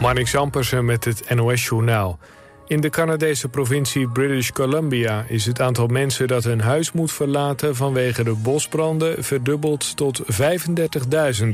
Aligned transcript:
Marnik 0.00 0.28
Zampersen 0.28 0.84
met 0.84 1.04
het 1.04 1.34
NOS-journaal. 1.34 2.18
In 2.66 2.80
de 2.80 2.90
Canadese 2.90 3.48
provincie 3.48 4.08
British 4.08 4.50
Columbia 4.50 5.24
is 5.28 5.46
het 5.46 5.60
aantal 5.60 5.86
mensen 5.86 6.28
dat 6.28 6.44
hun 6.44 6.60
huis 6.60 6.92
moet 6.92 7.12
verlaten 7.12 7.76
vanwege 7.76 8.24
de 8.24 8.34
bosbranden 8.34 9.24
verdubbeld 9.24 9.96
tot 9.96 10.22
35.000. 10.22 11.48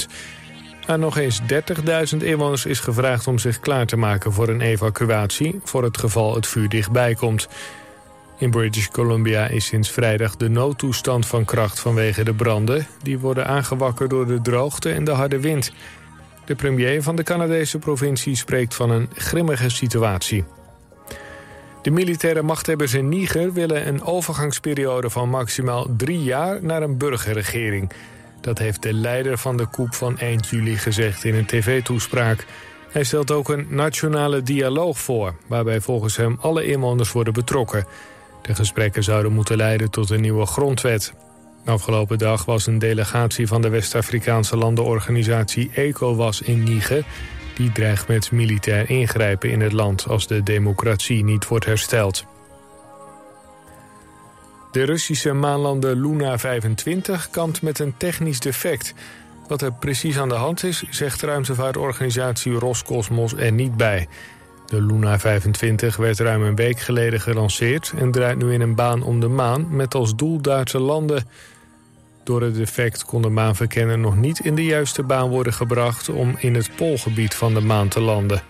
Aan 0.87 1.01
nog 1.01 1.17
eens 1.17 1.41
30.000 1.41 2.17
inwoners 2.19 2.67
is 2.67 2.81
gevraagd 2.81 3.27
om 3.27 3.39
zich 3.39 3.61
klaar 3.61 3.87
te 3.87 3.97
maken 3.97 4.33
voor 4.33 4.49
een 4.49 4.61
evacuatie... 4.61 5.61
voor 5.65 5.83
het 5.83 5.99
geval 5.99 6.35
het 6.35 6.47
vuur 6.47 6.69
dichtbij 6.69 7.15
komt. 7.15 7.49
In 8.39 8.51
British 8.51 8.87
Columbia 8.87 9.47
is 9.47 9.67
sinds 9.67 9.91
vrijdag 9.91 10.37
de 10.37 10.49
noodtoestand 10.49 11.27
van 11.27 11.45
kracht 11.45 11.81
vanwege 11.81 12.25
de 12.25 12.35
branden. 12.35 12.87
Die 13.03 13.19
worden 13.19 13.47
aangewakkerd 13.47 14.11
door 14.11 14.27
de 14.27 14.41
droogte 14.41 14.91
en 14.91 15.05
de 15.05 15.11
harde 15.11 15.41
wind. 15.41 15.73
De 16.47 16.55
premier 16.55 17.03
van 17.03 17.17
de 17.17 17.23
Canadese 17.23 17.79
provincie 17.79 18.37
spreekt 18.37 18.75
van 18.75 18.91
een 18.91 19.09
grimmige 19.15 19.69
situatie. 19.69 20.45
De 21.83 21.91
militaire 21.91 22.43
machthebbers 22.43 22.95
in 22.95 23.09
Niger 23.09 23.53
willen 23.53 23.89
een 23.89 24.03
overgangsperiode 24.03 25.11
van 25.11 25.29
maximaal 25.29 25.87
drie 25.97 26.23
jaar 26.23 26.63
naar 26.63 26.83
een 26.83 26.99
burgerregering. 26.99 27.91
Dat 28.41 28.59
heeft 28.59 28.83
de 28.83 28.93
leider 28.93 29.39
van 29.39 29.57
de 29.57 29.71
coup 29.71 29.95
van 29.95 30.19
eind 30.19 30.49
juli 30.49 30.77
gezegd 30.77 31.25
in 31.25 31.35
een 31.35 31.47
tv-toespraak. 31.47 32.47
Hij 32.91 33.05
stelt 33.05 33.31
ook 33.31 33.49
een 33.49 33.67
nationale 33.69 34.43
dialoog 34.43 34.99
voor, 34.99 35.35
waarbij 35.47 35.81
volgens 35.81 36.17
hem 36.17 36.37
alle 36.41 36.65
inwoners 36.65 37.13
worden 37.13 37.33
betrokken. 37.33 37.87
De 38.43 38.55
gesprekken 38.55 39.03
zouden 39.03 39.33
moeten 39.33 39.57
leiden 39.57 39.91
tot 39.91 40.11
een 40.11 40.21
nieuwe 40.21 40.47
grondwet. 40.47 41.15
Afgelopen 41.67 42.19
dag 42.19 42.45
was 42.45 42.67
een 42.67 42.79
delegatie 42.79 43.47
van 43.47 43.63
de 43.63 43.69
West-Afrikaanse 43.69 44.57
landenorganisatie 44.57 45.71
ECOWAS 45.75 46.41
in 46.41 46.63
Niger. 46.63 47.05
Die 47.55 47.73
dreigt 47.73 48.09
met 48.09 48.33
militair 48.33 48.91
ingrijpen 48.91 49.51
in 49.51 49.61
het 49.61 49.73
land 49.73 50.09
als 50.09 50.27
de 50.27 50.43
democratie 50.43 51.25
niet 51.25 51.49
wordt 51.49 51.65
hersteld. 51.65 52.25
De 54.73 54.85
Russische 54.85 55.33
maanlander 55.33 55.97
Luna 55.97 56.39
25 56.39 57.31
kampt 57.31 57.63
met 57.63 57.79
een 57.79 57.95
technisch 57.97 58.41
defect. 58.41 58.95
Wat 59.49 59.63
er 59.63 59.73
precies 59.73 60.19
aan 60.19 60.29
de 60.29 60.35
hand 60.35 60.65
is, 60.65 60.85
zegt 60.91 61.23
ruimtevaartorganisatie 61.23 62.53
Roscosmos 62.53 63.35
er 63.35 63.53
niet 63.53 63.77
bij. 63.77 64.09
De 64.67 64.83
Luna 64.83 65.19
25 65.19 65.97
werd 65.97 66.19
ruim 66.19 66.43
een 66.43 66.57
week 66.57 66.79
geleden 66.79 67.21
gelanceerd... 67.21 67.93
en 67.97 68.11
draait 68.11 68.39
nu 68.39 68.53
in 68.53 68.61
een 68.61 68.75
baan 68.75 69.03
om 69.03 69.21
de 69.21 69.29
maan 69.29 69.77
met 69.77 69.95
als 69.95 70.17
doel 70.17 70.41
Duitse 70.41 70.79
landen. 70.79 71.25
Door 72.27 72.43
het 72.43 72.55
defect 72.55 73.05
kon 73.05 73.23
de 73.23 73.29
maanverkenner 73.29 73.99
nog 73.99 74.17
niet 74.17 74.39
in 74.39 74.55
de 74.55 74.65
juiste 74.65 75.03
baan 75.03 75.29
worden 75.29 75.53
gebracht... 75.53 76.09
om 76.09 76.37
in 76.39 76.55
het 76.55 76.71
poolgebied 76.77 77.35
van 77.35 77.55
de 77.55 77.61
maan 77.61 77.89
te 77.89 78.01
landen. 78.01 78.43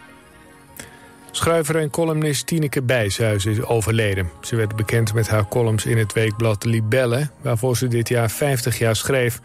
Schrijver 1.31 1.77
en 1.77 1.91
columnist 1.91 2.47
Tineke 2.47 2.83
Bijshuis 2.83 3.47
is 3.47 3.63
overleden. 3.63 4.31
Ze 4.41 4.57
werd 4.57 4.77
bekend 4.77 5.15
met 5.15 5.29
haar 5.29 5.49
columns 5.49 5.87
in 5.87 5.99
het 5.99 6.13
weekblad 6.13 6.65
Libelle... 6.65 7.29
waarvoor 7.41 7.77
ze 7.77 7.89
dit 7.89 8.09
jaar 8.09 8.31
50 8.31 8.79
jaar 8.79 8.97
schreef. 8.97 9.41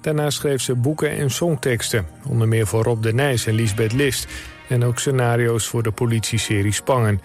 Daarna 0.00 0.30
schreef 0.30 0.60
ze 0.60 0.74
boeken 0.74 1.10
en 1.10 1.30
songteksten. 1.30 2.06
Onder 2.26 2.48
meer 2.48 2.66
voor 2.66 2.82
Rob 2.82 3.02
de 3.02 3.14
Nijs 3.14 3.46
en 3.46 3.54
Lisbeth 3.54 3.92
List... 3.92 4.26
en 4.68 4.84
ook 4.84 4.98
scenario's 4.98 5.66
voor 5.66 5.82
de 5.82 5.92
politieserie 5.92 6.72
Spangen. 6.72 7.20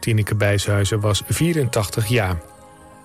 Tineke 0.00 0.34
Bijshuizen 0.34 1.00
was 1.00 1.22
84 1.28 2.06
jaar. 2.06 2.51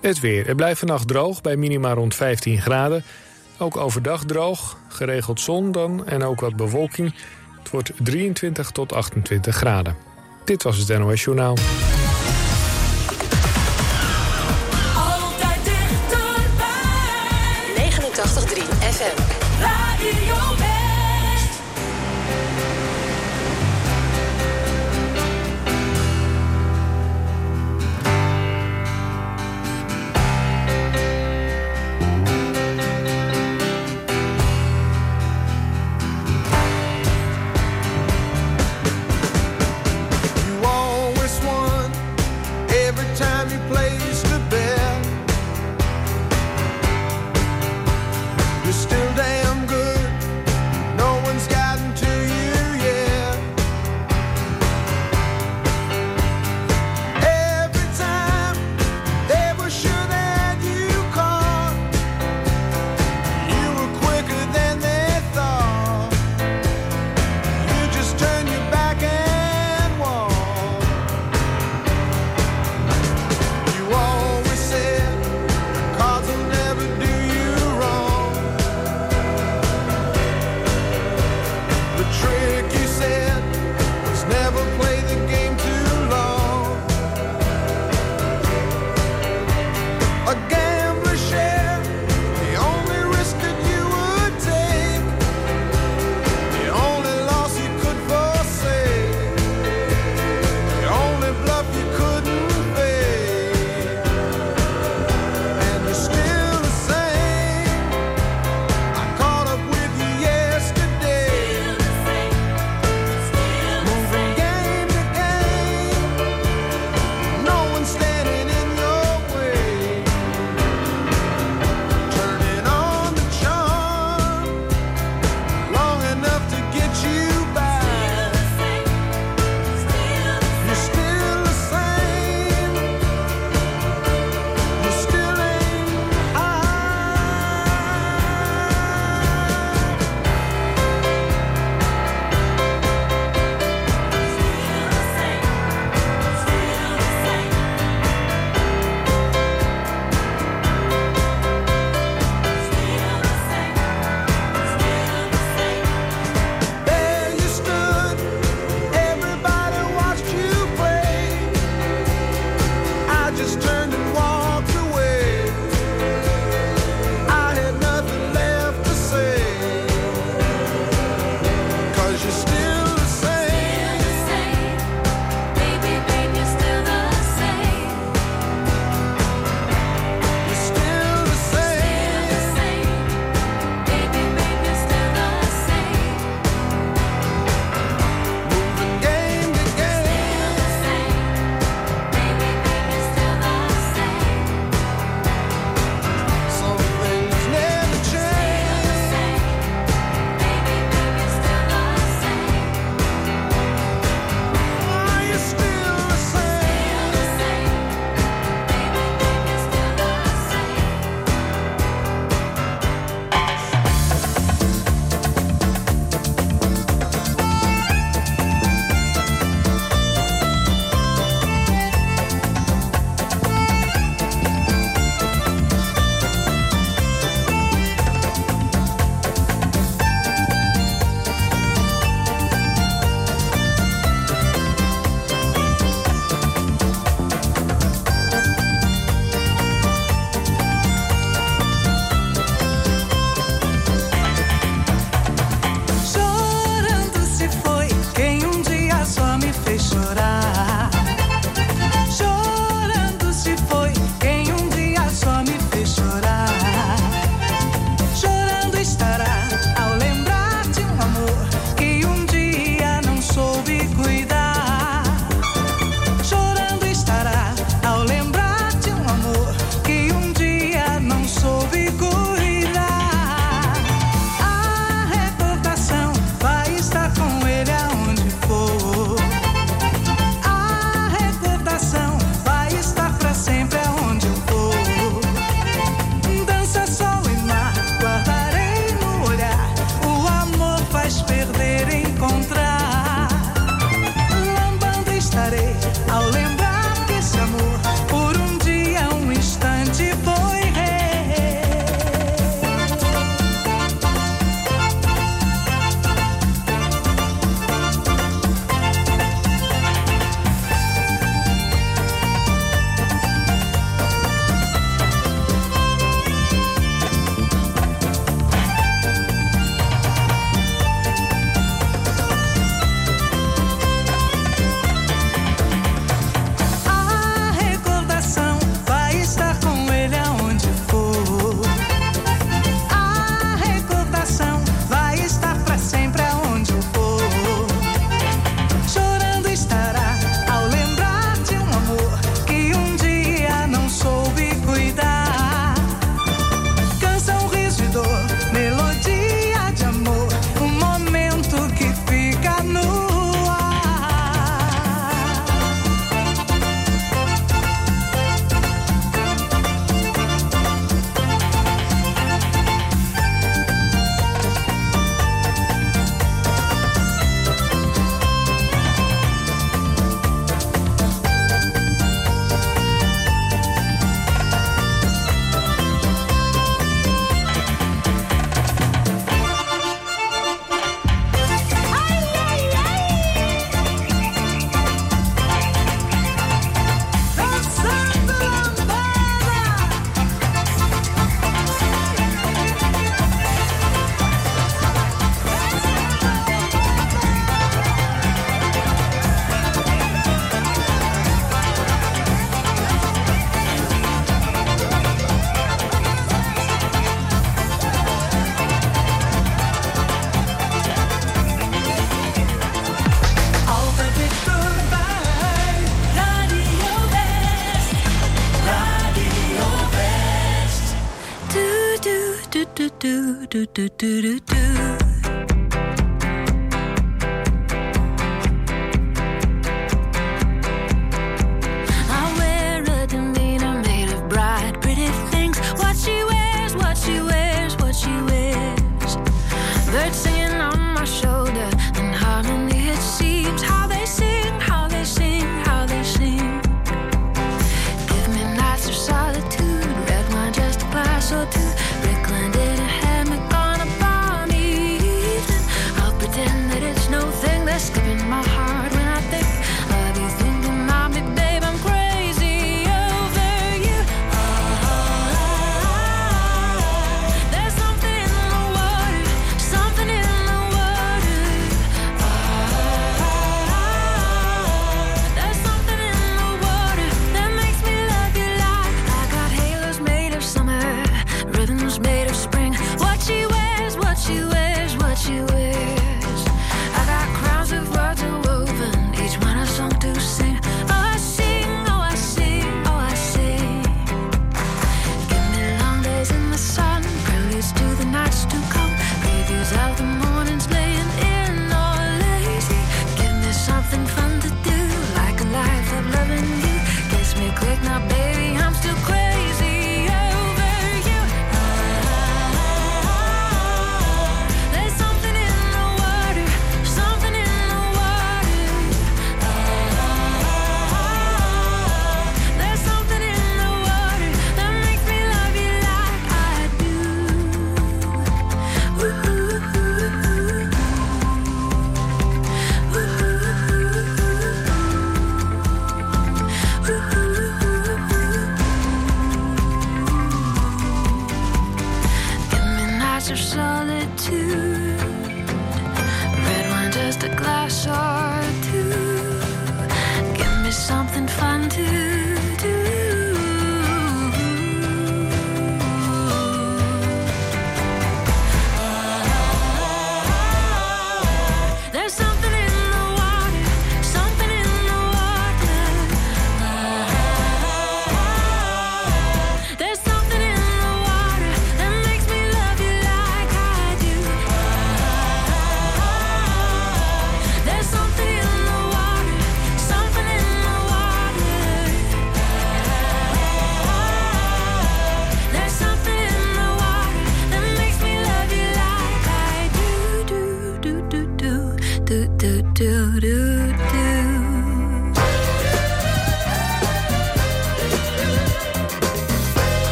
Het 0.00 0.20
weer. 0.20 0.46
Het 0.46 0.56
blijft 0.56 0.78
vannacht 0.78 1.08
droog 1.08 1.40
bij 1.40 1.56
minima 1.56 1.92
rond 1.92 2.14
15 2.14 2.60
graden. 2.60 3.04
Ook 3.58 3.76
overdag 3.76 4.24
droog, 4.24 4.76
geregeld 4.88 5.40
zon 5.40 5.72
dan 5.72 6.06
en 6.06 6.24
ook 6.24 6.40
wat 6.40 6.56
bewolking. 6.56 7.14
Het 7.58 7.70
wordt 7.70 7.92
23 7.98 8.70
tot 8.70 8.92
28 8.92 9.56
graden. 9.56 9.96
Dit 10.44 10.62
was 10.62 10.76
het 10.76 10.98
NOS 10.98 11.24
Journaal. 11.24 11.56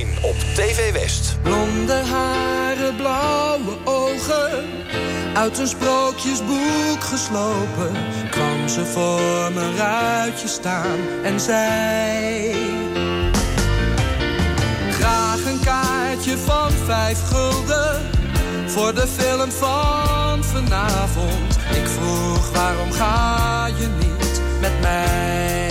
Op 0.00 0.36
TV 0.54 0.92
West. 0.92 1.36
Blonde 1.42 1.92
haren, 1.92 2.96
blauwe 2.96 3.76
ogen. 3.84 4.64
Uit 5.34 5.58
een 5.58 5.66
sprookjesboek 5.66 7.00
geslopen. 7.00 7.92
Kwam 8.30 8.68
ze 8.68 8.84
voor 8.84 9.52
mijn 9.54 9.76
ruitje 9.76 10.48
staan 10.48 10.98
en 11.24 11.40
zei... 11.40 12.54
Graag 14.90 15.44
een 15.44 15.60
kaartje 15.64 16.38
van 16.38 16.70
vijf 16.70 17.18
gulden. 17.22 18.10
Voor 18.66 18.94
de 18.94 19.06
film 19.06 19.50
van 19.50 20.44
vanavond. 20.44 21.56
Ik 21.70 21.86
vroeg 21.86 22.50
waarom 22.50 22.92
ga 22.92 23.66
je 23.66 23.88
niet 23.98 24.40
met 24.60 24.80
mij? 24.80 25.61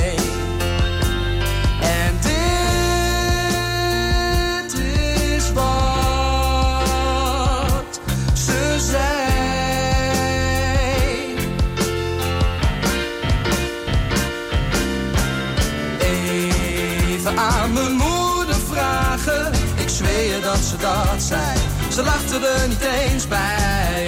Aan 17.36 17.74
mijn 17.74 17.92
moeder 17.92 18.56
vragen. 18.70 19.52
Ik 19.76 19.90
zweer 19.90 20.42
dat 20.42 20.58
ze 20.58 20.78
dat 20.78 21.24
zei. 21.24 21.58
Ze 21.92 22.04
lachte 22.04 22.48
er 22.48 22.68
niet 22.68 22.82
eens 22.82 23.28
bij. 23.28 24.08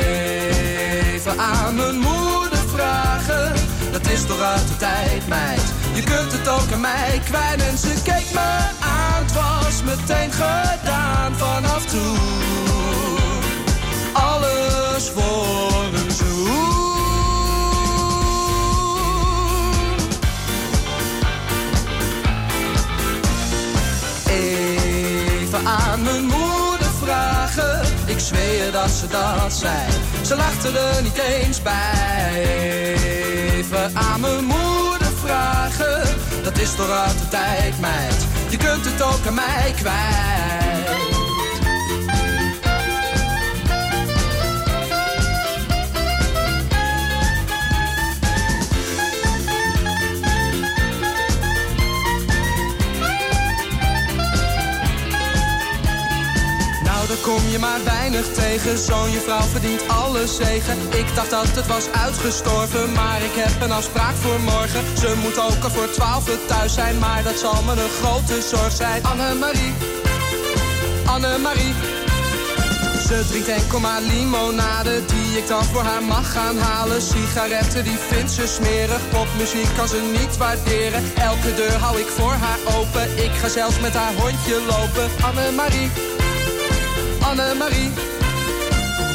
Even 1.14 1.40
aan 1.40 1.76
mijn 1.76 1.96
moeder 1.96 2.64
vragen. 2.74 3.54
Dat 3.92 4.08
is 4.08 4.26
toch 4.26 4.42
uit 4.42 4.68
de 4.68 4.78
tijd, 4.78 5.28
meid. 5.28 5.62
Je 5.94 6.04
kunt 6.04 6.32
het 6.32 6.48
ook 6.48 6.72
aan 6.74 6.82
mij 6.82 7.22
kwijt. 7.26 7.62
En 7.62 7.78
ze 7.78 7.94
keek 8.04 8.34
me 8.34 8.58
aan. 8.80 9.24
Het 9.24 9.34
was 9.34 9.84
meteen 9.84 10.32
gedaan 10.32 11.36
vanaf 11.36 11.86
toen. 11.86 12.18
Alles 14.14 15.10
voor 15.16 15.84
een 15.94 16.12
zoen. 16.12 16.93
Aan 25.66 26.02
mijn 26.04 26.24
moeder 26.24 26.92
vragen. 27.02 27.82
Ik 28.06 28.20
zweer 28.20 28.72
dat 28.72 28.90
ze 28.90 29.08
dat 29.08 29.54
zei. 29.54 29.92
Ze 30.26 30.36
lachte 30.36 30.80
er 30.80 31.04
niet 31.04 31.18
eens 31.18 31.62
bij. 31.62 32.44
Even 33.58 33.92
aan 33.94 34.22
mijn 34.22 34.44
moeder 34.44 35.12
vragen. 35.24 36.02
Dat 36.44 36.58
is 36.58 36.76
toch 36.76 37.14
de 37.14 37.28
tijd, 37.30 37.80
meid. 37.80 38.26
Je 38.50 38.58
kunt 38.58 38.86
het 38.86 39.02
ook 39.02 39.28
aan 39.28 39.34
mij 39.34 39.74
kwijt. 39.76 40.83
Kom 57.22 57.48
je 57.50 57.60
maar 57.60 57.84
weinig 57.84 58.26
tegen. 58.34 58.78
Zo'n 58.78 59.12
je 59.12 59.20
vrouw 59.20 59.42
verdient 59.42 59.88
alle 59.88 60.28
zegen. 60.28 60.78
Ik 60.90 61.16
dacht 61.16 61.30
dat 61.30 61.48
het 61.48 61.68
was 61.68 61.92
uitgestorven, 61.92 62.92
maar 62.92 63.22
ik 63.22 63.34
heb 63.34 63.62
een 63.62 63.72
afspraak 63.72 64.16
voor 64.16 64.40
morgen. 64.40 64.98
Ze 64.98 65.16
moet 65.22 65.40
ook 65.40 65.64
al 65.64 65.70
voor 65.70 65.90
twaalf 65.90 66.26
thuis 66.48 66.74
zijn, 66.74 67.00
maar 67.00 67.24
dat 67.24 67.40
zal 67.40 67.64
me 67.64 67.72
een 67.72 67.96
grote 68.02 68.42
zorg 68.42 68.72
zijn. 68.72 69.04
Annemarie, 69.04 69.74
Annemarie. 71.06 71.74
Ze 73.08 73.26
drinkt 73.28 73.48
enkel 73.48 73.80
maar 73.80 74.02
limonade 74.02 75.06
die 75.06 75.38
ik 75.38 75.48
dan 75.48 75.64
voor 75.64 75.82
haar 75.82 76.04
mag 76.04 76.32
gaan 76.32 76.58
halen. 76.58 77.02
Sigaretten 77.02 77.84
die 77.84 77.98
vindt 77.98 78.32
ze 78.32 78.48
smerig, 78.48 79.10
popmuziek 79.10 79.68
kan 79.78 79.88
ze 79.88 80.02
niet 80.20 80.38
waarderen. 80.38 81.04
Elke 81.16 81.54
deur 81.56 81.78
hou 81.78 82.00
ik 82.00 82.08
voor 82.08 82.34
haar 82.34 82.60
open, 82.78 83.24
ik 83.24 83.32
ga 83.32 83.48
zelfs 83.48 83.80
met 83.80 83.94
haar 83.94 84.14
hondje 84.14 84.62
lopen. 84.68 85.10
Annemarie. 85.22 86.22
Annemarie. 87.40 87.92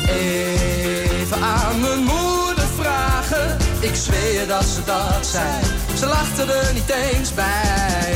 Even 0.09 1.43
aan 1.43 1.81
mijn 1.81 1.99
moeder 1.99 2.69
vragen. 2.79 3.57
Ik 3.81 3.95
zweer 3.95 4.47
dat 4.47 4.65
ze 4.65 4.85
dat 4.85 5.27
zei. 5.27 5.63
Ze 5.99 6.07
lachte 6.07 6.53
er 6.53 6.73
niet 6.73 6.91
eens 6.91 7.35
bij. 7.35 8.15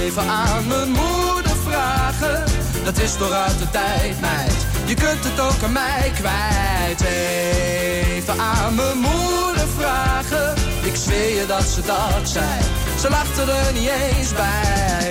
Even 0.00 0.22
aan 0.28 0.66
mijn 0.66 0.88
moeder 0.88 1.56
vragen. 1.68 2.44
Dat 2.84 2.98
is 2.98 3.12
toch 3.16 3.30
uit 3.30 3.58
de 3.58 3.70
tijd, 3.70 4.20
meid. 4.20 4.66
Je 4.84 4.94
kunt 4.94 5.24
het 5.24 5.40
ook 5.40 5.62
aan 5.64 5.72
mij 5.72 6.12
kwijt. 6.14 7.00
Even 7.00 8.40
aan 8.40 8.74
mijn 8.74 8.98
moeder 8.98 9.68
vragen. 9.78 10.54
Ik 10.82 10.96
zweer 10.96 11.40
je 11.40 11.46
dat 11.46 11.64
ze 11.64 11.80
dat 11.80 12.28
zei. 12.28 12.60
Ze 13.00 13.10
lachte 13.10 13.42
er 13.42 13.72
niet 13.72 13.88
eens 13.88 14.32
bij. 14.32 15.10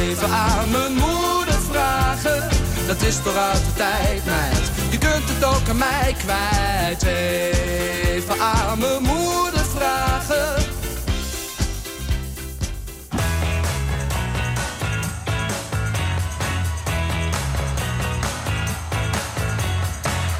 Even 0.00 0.30
aan 0.30 0.70
mijn 0.70 0.92
moeder 0.92 1.58
vragen. 1.70 2.55
Dat 2.86 3.02
is 3.02 3.16
toch 3.22 3.36
uit 3.36 3.64
de 3.64 3.72
tijd, 3.76 4.24
meid. 4.24 4.70
Je 4.90 4.98
kunt 4.98 5.28
het 5.28 5.44
ook 5.44 5.68
aan 5.68 5.76
mij 5.76 6.16
kwijt. 6.18 7.02
Even 7.02 8.40
aan 8.40 8.78
mijn 8.78 9.02
moeder 9.02 9.64
vragen. 9.64 10.64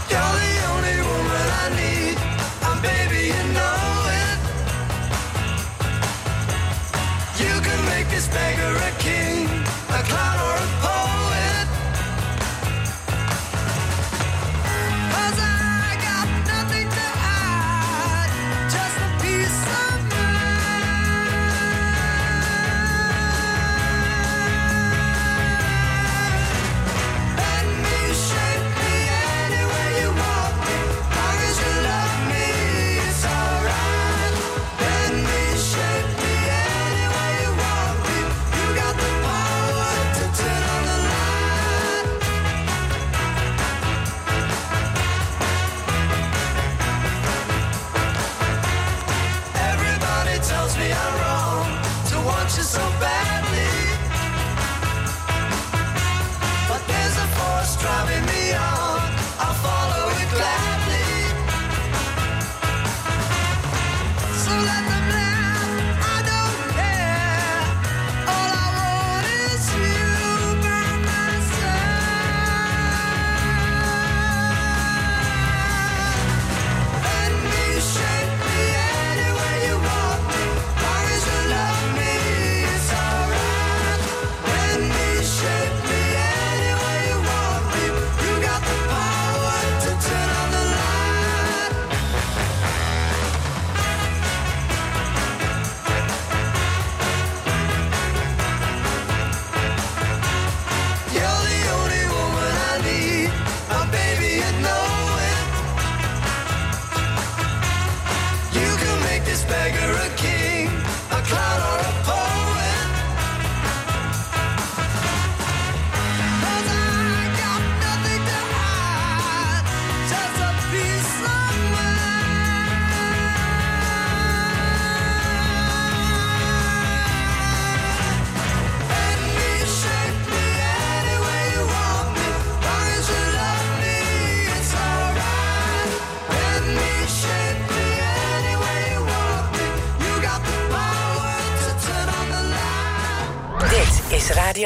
You're 0.09 0.39
the 0.39 0.69
only 0.75 1.03
woman 1.03 1.49
I 1.63 1.69
need. 1.75 2.19
And 2.63 2.81
baby, 2.83 3.23
you 3.33 3.45
know 3.53 4.07
it. 4.25 4.39
You 7.39 7.61
can 7.61 7.85
make 7.85 8.07
this 8.09 8.29
beggar 8.29 8.75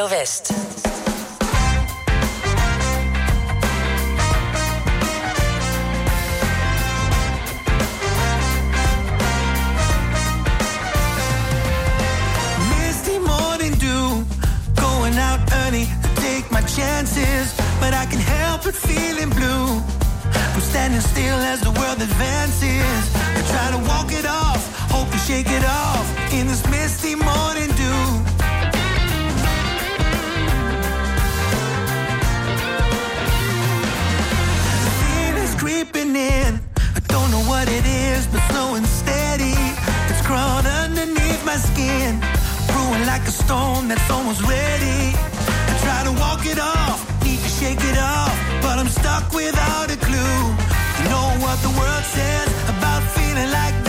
Radio 0.00 0.16
West. 0.16 0.52
chances, 16.76 17.52
but 17.80 17.92
I 17.92 18.06
can 18.06 18.20
help 18.20 18.62
but 18.62 18.74
feeling 18.74 19.28
blue. 19.30 19.82
I'm 20.54 20.60
standing 20.60 21.00
still 21.00 21.38
as 21.52 21.60
the 21.60 21.72
world 21.72 22.00
advances. 22.00 23.02
I 23.36 23.42
try 23.52 23.68
to 23.76 23.88
walk 23.88 24.12
it 24.12 24.24
off, 24.24 24.62
hope 24.88 25.10
to 25.10 25.18
shake 25.18 25.48
it 25.48 25.64
off. 25.64 25.89
skin, 41.60 42.20
brewing 42.68 43.04
like 43.06 43.24
a 43.28 43.34
stone 43.44 43.88
that's 43.88 44.08
almost 44.10 44.42
ready. 44.42 45.12
I 45.70 45.72
try 45.84 46.00
to 46.08 46.12
walk 46.18 46.46
it 46.46 46.58
off, 46.58 46.98
need 47.24 47.38
to 47.38 47.50
shake 47.60 47.82
it 47.92 47.98
off, 47.98 48.34
but 48.62 48.78
I'm 48.78 48.88
stuck 48.88 49.32
without 49.32 49.90
a 49.90 49.96
clue. 49.96 50.38
You 50.98 51.04
know 51.12 51.28
what 51.44 51.58
the 51.66 51.72
world 51.78 52.04
says 52.16 52.48
about 52.72 53.02
feeling 53.16 53.50
like 53.52 53.79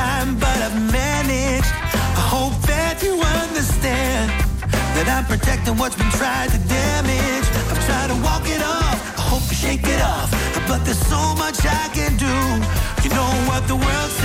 time, 0.00 0.30
but 0.44 0.56
I've 0.66 0.78
managed. 1.00 1.72
I 2.20 2.24
hope 2.36 2.56
that 2.72 2.94
you 3.04 3.14
understand 3.42 4.24
that 4.96 5.06
I'm 5.14 5.26
protecting 5.32 5.76
what's 5.80 5.96
been 6.00 6.12
tried 6.20 6.48
to 6.54 6.60
damage. 6.78 7.46
I'm 7.70 7.80
trying 7.88 8.10
to 8.14 8.18
walk 8.28 8.44
it 8.56 8.62
off, 8.76 8.98
I 9.20 9.24
hope 9.32 9.44
you 9.50 9.58
shake 9.66 9.86
it 9.94 10.00
off. 10.14 10.28
But 10.68 10.80
there's 10.86 11.04
so 11.14 11.22
much 11.42 11.58
I 11.82 11.86
can 11.98 12.12
do. 12.28 12.36
You 13.04 13.10
know 13.16 13.30
what 13.50 13.62
the 13.72 13.78
world's 13.84 14.19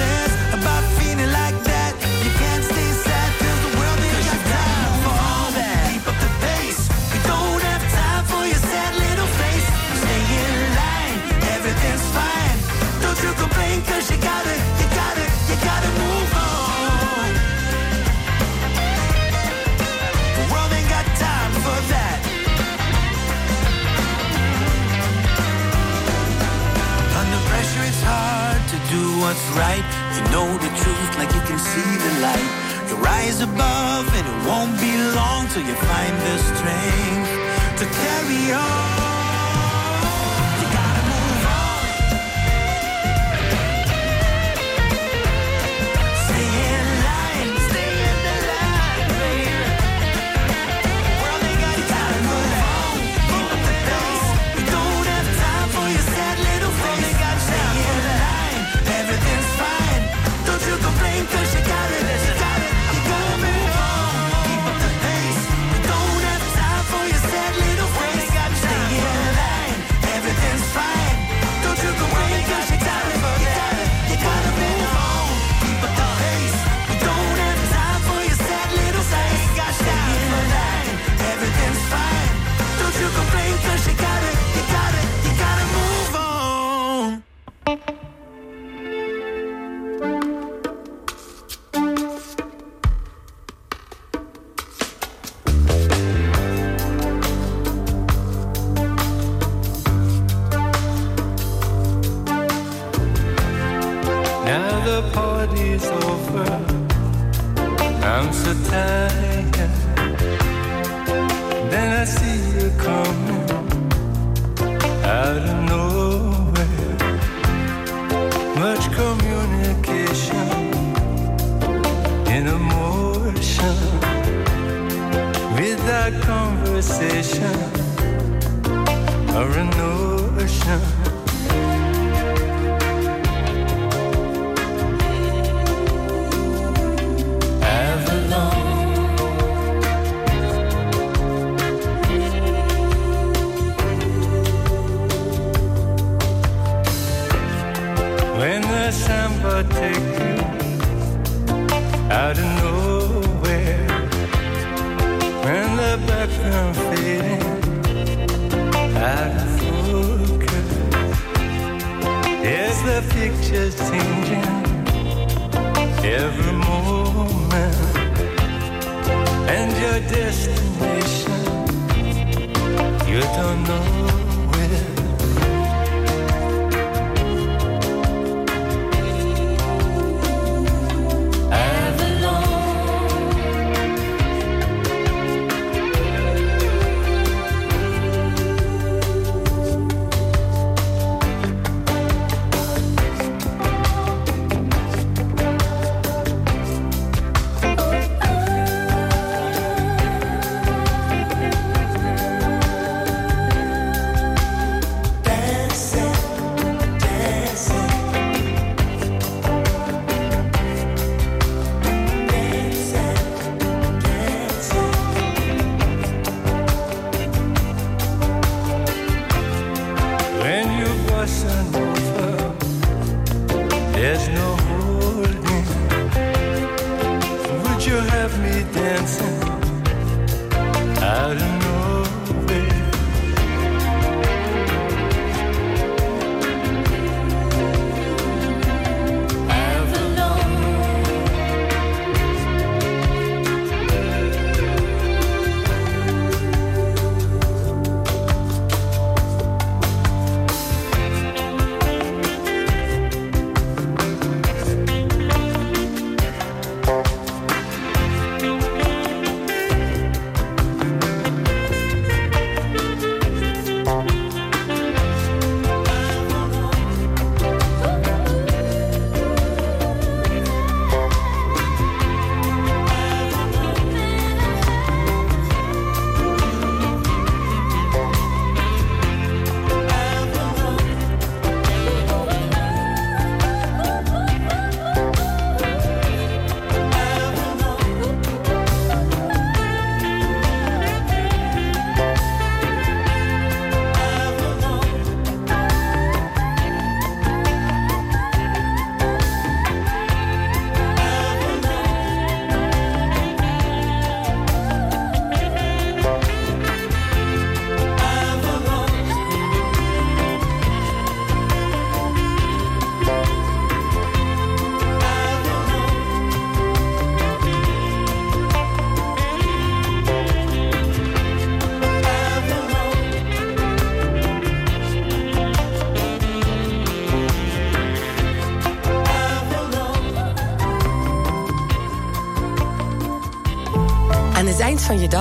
what's 29.25 29.47
right. 29.57 29.85
You 30.15 30.21
know 30.33 30.47
the 30.65 30.71
truth 30.81 31.11
like 31.17 31.33
you 31.33 31.41
can 31.49 31.57
see 31.57 31.91
the 32.05 32.13
light. 32.21 32.51
You 32.87 32.95
rise 32.97 33.41
above, 33.41 34.05
and 34.17 34.25
it 34.31 34.39
won't 34.47 34.79
be 34.79 34.93
long 35.17 35.47
till 35.47 35.65
you 35.69 35.75
find 35.89 36.15
the 36.27 36.35
strength 36.49 37.31
to 37.79 37.85
carry 37.85 38.53
on. 38.53 39.04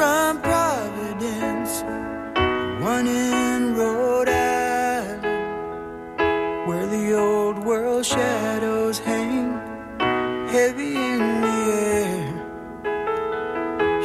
From 0.00 0.40
Providence, 0.40 1.82
one 2.82 3.06
in 3.06 3.74
Rhode 3.74 4.30
Island, 4.30 5.22
where 6.66 6.86
the 6.86 7.12
old 7.12 7.58
world 7.58 8.06
shadows 8.06 8.98
hang 8.98 9.60
heavy 10.48 10.96
in 10.96 11.42
the 11.42 11.58
air. 11.92 12.32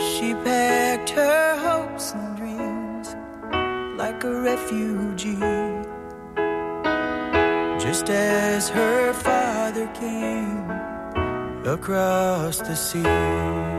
She 0.10 0.34
packed 0.44 1.12
her 1.12 1.56
hopes 1.68 2.12
and 2.12 2.36
dreams 2.36 3.16
like 3.98 4.22
a 4.26 4.34
refugee, 4.42 5.40
just 7.80 8.10
as 8.10 8.68
her 8.68 9.14
father 9.14 9.88
came 9.94 10.70
across 11.66 12.58
the 12.60 12.76
sea. 12.76 13.75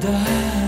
die 0.00 0.67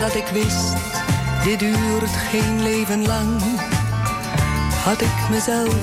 Omdat 0.00 0.16
ik 0.16 0.26
wist, 0.26 0.76
dit 1.44 1.58
duurt 1.58 2.10
geen 2.30 2.62
leven 2.62 3.06
lang. 3.06 3.42
Had 4.84 5.00
ik 5.00 5.28
mezelf 5.30 5.74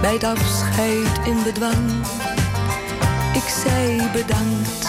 bij 0.00 0.12
het 0.12 0.24
afscheid 0.24 1.18
in 1.24 1.42
bedwang. 1.44 2.06
Ik 3.34 3.48
zei 3.64 4.02
bedankt, 4.12 4.88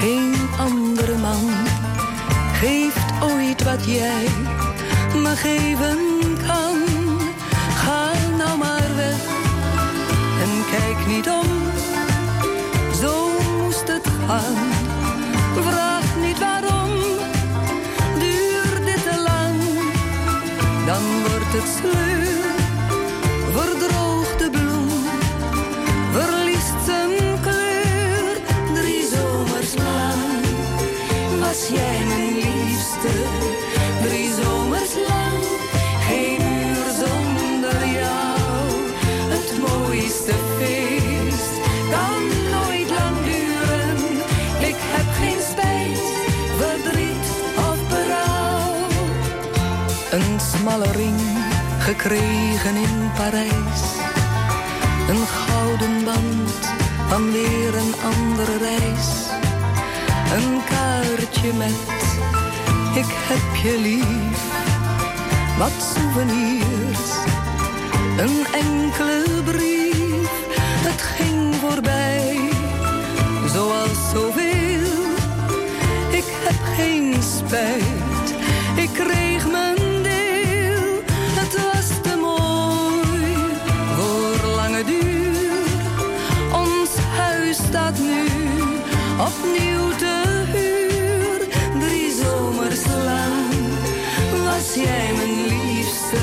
geen 0.00 0.34
andere 0.58 1.16
man 1.16 1.50
geeft 2.60 3.12
ooit 3.22 3.62
wat 3.62 3.84
jij 3.84 4.26
me 5.14 5.36
geven 5.36 5.98
kan. 6.46 6.76
Ga 7.74 8.10
nou 8.36 8.58
maar 8.58 8.96
weg 8.96 9.22
en 10.42 10.64
kijk 10.70 11.06
niet 11.06 11.28
om, 11.28 11.48
zo 13.00 13.28
moest 13.58 13.88
het 13.88 14.06
gaan. 14.26 14.72
Het 21.54 21.68
sleur, 21.78 22.54
verdroogt 23.50 24.38
de 24.38 24.50
bloem, 24.50 24.88
verliest 26.12 26.84
zijn 26.84 27.40
kleur. 27.40 28.36
Drie 28.74 29.04
zomers 29.14 29.74
lang 29.74 30.22
was 31.40 31.68
jij 31.68 31.98
mijn 32.08 32.34
liefste, 32.34 33.12
drie 34.02 34.30
zomers 34.42 34.94
lang, 35.08 35.42
geen 36.08 36.40
uur 36.40 36.86
zonder 37.02 37.86
jou. 38.00 38.38
Het 39.34 39.58
mooiste 39.58 40.34
feest 40.58 41.54
kan 41.90 42.22
nooit 42.50 42.90
lang 42.98 43.16
duren. 43.24 43.96
Ik 44.68 44.78
heb 44.94 45.06
geen 45.20 45.40
spijt, 45.50 46.02
verdriet 46.58 47.26
of 47.56 47.78
berouw. 47.88 48.86
Een 50.10 50.40
smalle 50.40 50.92
ring 50.92 51.21
gekregen 51.82 52.76
in 52.76 53.10
Parijs. 53.16 53.82
Een 55.08 55.26
gouden 55.26 56.04
band 56.04 56.50
van 57.08 57.32
weer 57.32 57.74
een 57.74 57.94
andere 58.04 58.58
reis. 58.58 59.08
Een 60.34 60.60
kaartje 60.64 61.52
met 61.52 61.92
ik 62.94 63.08
heb 63.08 63.62
je 63.62 63.78
lief. 63.80 64.40
Wat 65.58 65.94
souvenirs, 65.94 67.10
een 68.16 68.46
enkele 68.52 69.42
brief. 69.44 70.30
Het 70.88 71.02
ging 71.02 71.54
voorbij, 71.54 72.38
zoals 73.52 74.10
zoveel. 74.12 75.00
Ik 76.10 76.24
heb 76.44 76.60
geen 76.76 77.14
spijt, 77.22 78.34
ik 78.74 78.90
kreeg 78.92 79.31
opnieuw 89.26 89.96
te 89.96 90.44
huur. 90.52 91.38
Drie 91.80 92.12
zomers 92.22 92.84
lang 93.04 93.44
was 94.44 94.74
jij 94.74 95.12
mijn 95.16 95.46
liefste. 95.46 96.22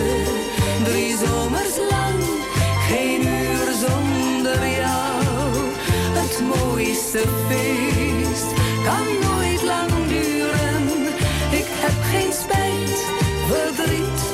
Drie 0.84 1.18
zomers 1.18 1.76
lang, 1.90 2.20
geen 2.88 3.22
uur 3.22 3.68
zonder 3.86 4.68
jou. 4.68 5.24
Het 6.20 6.42
mooiste 6.42 7.24
feest 7.48 8.50
kan 8.84 9.06
nooit 9.30 9.64
lang 9.64 10.08
duren. 10.08 10.84
Ik 11.52 11.68
heb 11.84 11.98
geen 12.12 12.34
spijt, 12.34 13.06
verdriet 13.48 14.29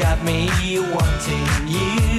got 0.00 0.22
me 0.24 0.48
wanting 0.94 1.68
you, 1.68 2.09